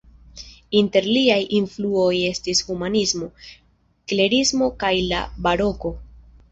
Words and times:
Inter 0.79 1.07
liaj 1.17 1.37
influoj 1.57 2.09
estis 2.31 2.63
humanismo, 2.71 3.31
klerismo 4.15 4.75
kaj 4.85 4.95
la 5.15 5.25
Baroko. 5.49 5.99